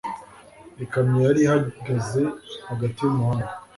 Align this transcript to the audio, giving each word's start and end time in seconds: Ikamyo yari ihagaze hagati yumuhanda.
Ikamyo 0.83 1.17
yari 1.27 1.39
ihagaze 1.47 2.21
hagati 2.69 2.99
yumuhanda. 3.01 3.51